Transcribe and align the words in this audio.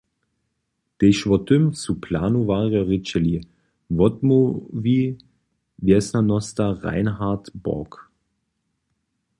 Tež 1.01 1.17
wo 1.29 1.37
tym 1.47 1.63
su 1.81 1.91
planowarjo 2.05 2.81
rěčeli, 2.91 3.35
wotmołwi 3.97 4.99
wjesnjanosta 5.85 6.65
Reinhard 6.85 7.45
Bork. 7.63 7.93